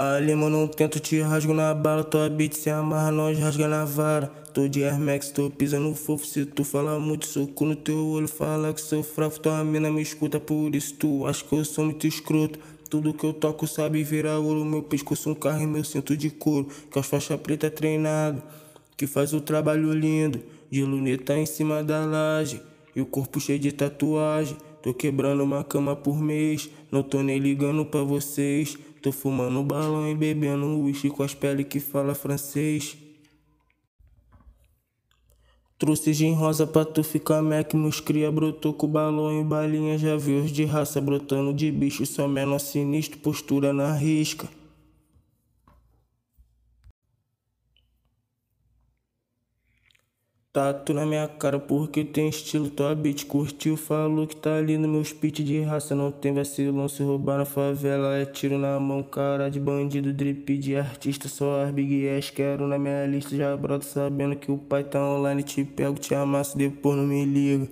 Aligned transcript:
Ali, 0.00 0.32
mano, 0.32 0.68
tento 0.68 1.00
te 1.00 1.20
rasgo 1.20 1.52
na 1.52 1.74
bala, 1.74 2.04
tua 2.04 2.28
beat 2.28 2.54
se 2.54 2.70
amarra, 2.70 3.10
nós 3.10 3.36
rasga 3.36 3.66
na 3.66 3.84
vara. 3.84 4.28
Tô 4.54 4.68
de 4.68 4.84
Air 4.84 4.96
Max, 4.96 5.30
tô 5.30 5.50
pisando 5.50 5.92
fofo, 5.92 6.24
se 6.24 6.46
tu 6.46 6.62
fala 6.62 7.00
muito, 7.00 7.26
soco 7.26 7.64
no 7.64 7.74
teu 7.74 8.06
olho, 8.06 8.28
fala 8.28 8.72
que 8.72 8.80
sou 8.80 9.02
fraco, 9.02 9.40
tua 9.40 9.64
mina 9.64 9.90
me 9.90 10.00
escuta, 10.00 10.38
por 10.38 10.72
isso 10.72 10.94
tu 10.94 11.26
acha 11.26 11.44
que 11.44 11.52
eu 11.52 11.64
sou 11.64 11.84
muito 11.84 12.06
escroto. 12.06 12.60
Tudo 12.88 13.12
que 13.12 13.24
eu 13.24 13.32
toco 13.32 13.66
sabe 13.66 14.04
virar 14.04 14.38
ouro, 14.38 14.64
meu 14.64 14.84
pescoço 14.84 15.30
um 15.30 15.34
carro 15.34 15.62
e 15.62 15.66
meu 15.66 15.82
cinto 15.82 16.16
de 16.16 16.30
couro, 16.30 16.68
que 16.92 16.96
as 16.96 17.04
faixa 17.04 17.36
preta 17.36 17.66
é 17.66 17.70
treinado, 17.70 18.40
que 18.96 19.04
faz 19.04 19.32
o 19.34 19.40
trabalho 19.40 19.92
lindo, 19.92 20.40
de 20.70 20.84
luneta 20.84 21.36
em 21.36 21.44
cima 21.44 21.82
da 21.82 22.06
laje, 22.06 22.62
e 22.94 23.00
o 23.00 23.06
corpo 23.06 23.40
cheio 23.40 23.58
de 23.58 23.72
tatuagem. 23.72 24.56
Tô 24.82 24.94
quebrando 24.94 25.42
uma 25.42 25.64
cama 25.64 25.96
por 25.96 26.20
mês, 26.20 26.70
não 26.90 27.02
tô 27.02 27.22
nem 27.22 27.38
ligando 27.38 27.84
pra 27.84 28.02
vocês. 28.02 28.76
Tô 29.02 29.12
fumando 29.12 29.62
balão 29.62 30.08
e 30.10 30.14
bebendo 30.14 30.66
uísque 30.80 31.10
com 31.10 31.22
as 31.22 31.34
peles 31.34 31.66
que 31.66 31.78
fala 31.78 32.14
francês. 32.14 32.96
Trouxe 35.78 36.12
gin 36.12 36.32
rosa 36.32 36.66
pra 36.66 36.84
tu 36.84 37.04
ficar 37.04 37.40
Mac 37.40 37.72
nos 37.74 38.00
cria 38.00 38.32
brotou 38.32 38.74
com 38.74 38.88
balão 38.88 39.40
e 39.40 39.44
balinha 39.44 39.96
Já 39.96 40.16
viu 40.16 40.42
os 40.42 40.50
de 40.50 40.64
raça 40.64 41.00
brotando 41.00 41.54
de 41.54 41.70
bicho 41.70 42.04
Só 42.04 42.26
menor 42.26 42.58
sinistro, 42.58 43.20
postura 43.20 43.72
na 43.72 43.94
risca 43.94 44.48
Tatu 50.50 50.94
na 50.94 51.04
minha 51.04 51.28
cara 51.28 51.60
porque 51.60 52.02
tem 52.02 52.30
estilo, 52.30 52.70
tua 52.70 52.94
beat 52.94 53.26
curtiu, 53.26 53.76
falou 53.76 54.26
que 54.26 54.34
tá 54.34 54.56
ali 54.56 54.78
no 54.78 54.88
meu 54.88 55.04
speed 55.04 55.40
de 55.40 55.60
raça, 55.60 55.94
não 55.94 56.10
tem 56.10 56.32
vacilão, 56.32 56.88
se 56.88 57.02
roubar 57.02 57.36
na 57.36 57.44
favela 57.44 58.16
é 58.16 58.24
tiro 58.24 58.56
na 58.56 58.80
mão, 58.80 59.02
cara 59.02 59.50
de 59.50 59.60
bandido, 59.60 60.10
drip 60.10 60.56
de 60.56 60.74
artista, 60.74 61.28
só 61.28 61.62
as 61.62 61.70
big 61.70 62.08
ass 62.08 62.30
quero 62.30 62.66
na 62.66 62.78
minha 62.78 63.04
lista, 63.04 63.36
já 63.36 63.54
broto 63.58 63.84
sabendo 63.84 64.36
que 64.36 64.50
o 64.50 64.56
pai 64.56 64.84
tá 64.84 64.98
online, 64.98 65.42
te 65.42 65.64
pego, 65.64 65.98
te 65.98 66.14
amasso, 66.14 66.56
depois 66.56 66.96
não 66.96 67.04
me 67.04 67.26
liga. 67.26 67.68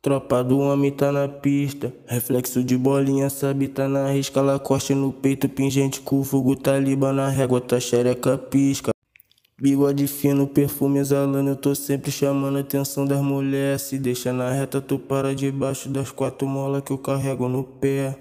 Tropa 0.00 0.42
do 0.42 0.58
homem 0.60 0.90
tá 0.90 1.12
na 1.12 1.28
pista, 1.28 1.92
reflexo 2.06 2.64
de 2.64 2.78
bolinha, 2.78 3.28
sabe, 3.28 3.68
tá 3.68 3.86
na 3.86 4.10
risca, 4.10 4.40
lacoste 4.40 4.94
no 4.94 5.12
peito, 5.12 5.46
pingente 5.48 6.00
com 6.00 6.24
fogo, 6.24 6.56
taliba 6.56 7.12
na 7.12 7.28
régua, 7.28 7.60
tá 7.60 7.78
xereca 7.78 8.38
pisca. 8.38 8.93
Bigode 9.56 10.08
fino, 10.08 10.48
perfume 10.48 10.98
exalando, 10.98 11.48
eu 11.48 11.54
tô 11.54 11.76
sempre 11.76 12.10
chamando 12.10 12.56
a 12.56 12.60
atenção 12.60 13.06
das 13.06 13.22
mulheres. 13.22 13.82
Se 13.82 13.96
deixa 13.98 14.32
na 14.32 14.50
reta, 14.50 14.80
tu 14.80 14.98
para 14.98 15.32
debaixo 15.32 15.88
das 15.88 16.10
quatro 16.10 16.48
molas 16.48 16.82
que 16.82 16.90
eu 16.90 16.98
carrego 16.98 17.48
no 17.48 17.62
pé. 17.62 18.18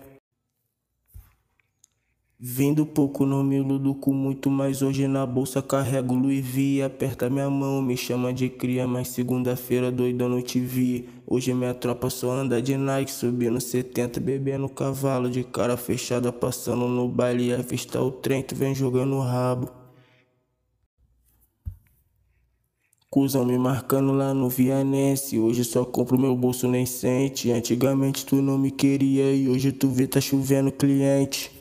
Vindo 2.39 2.86
pouco 2.86 3.26
no 3.26 3.44
me 3.44 3.56
iludo 3.56 3.95
com 3.95 4.14
muito, 4.14 4.48
mas 4.48 4.84
hoje 4.84 5.08
na 5.08 5.26
bolsa 5.26 5.59
carrego 5.59 6.14
Louis 6.14 6.45
V. 6.45 6.84
Aperta 6.84 7.28
minha 7.31 7.50
mão, 7.50 7.81
me 7.81 7.98
chama 7.98 8.31
de 8.31 8.48
cria, 8.48 8.86
mas 8.86 9.08
segunda-feira 9.08 9.92
doidão 9.92 10.30
não 10.30 10.42
te 10.42 10.59
vi. 10.59 11.09
Hoje 11.26 11.52
minha 11.52 11.73
tropa 11.73 12.11
só 12.11 12.30
anda 12.30 12.61
de 12.61 12.78
Nike, 12.78 13.11
subindo 13.11 13.59
70, 13.59 14.20
bebendo 14.20 14.70
cavalo, 14.70 15.31
de 15.31 15.44
cara 15.44 15.78
fechada, 15.78 16.31
passando 16.31 16.88
no 16.88 17.08
baile 17.08 17.56
avistar 17.56 18.04
o 18.04 18.11
trem, 18.11 18.44
tu 18.44 18.54
vem 18.54 18.76
jogando 18.76 19.17
rabo. 19.20 19.83
Cusão 23.14 23.45
me 23.45 23.59
marcando 23.59 24.11
lá 24.11 24.33
no 24.33 24.50
Vianense. 24.50 25.38
Hoje 25.38 25.64
só 25.64 25.86
compro 25.86 26.17
meu 26.17 26.36
bolso 26.36 26.67
nem 26.67 26.83
sente. 26.83 27.52
Antigamente 27.52 28.25
tu 28.25 28.38
não 28.38 28.58
me 28.58 28.72
queria 28.72 29.31
e 29.31 29.47
hoje 29.47 29.72
tu 29.72 29.88
vê 29.88 30.08
tá 30.08 30.20
chovendo 30.20 30.72
cliente. 30.72 31.52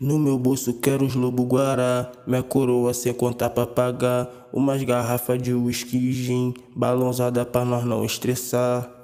No 0.00 0.18
meu 0.18 0.36
bolso 0.36 0.74
quero 0.80 1.06
os 1.06 1.14
lobo 1.14 1.44
guará, 1.44 2.10
minha 2.26 2.42
coroa 2.42 2.92
sem 2.92 3.14
contar 3.14 3.50
pra 3.50 3.64
pagar, 3.64 4.48
umas 4.52 4.82
garrafas 4.82 5.40
de 5.40 5.54
whisky 5.54 5.98
e 5.98 6.12
gin, 6.12 6.54
balãozada 6.74 7.46
pra 7.46 7.64
nós 7.64 7.84
não 7.84 8.04
estressar. 8.04 8.97